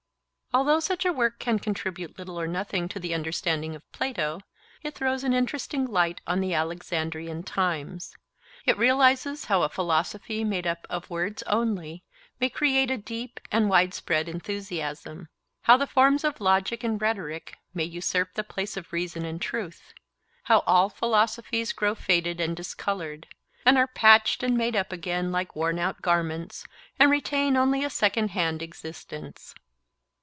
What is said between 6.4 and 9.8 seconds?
the Alexandrian times; it realizes how a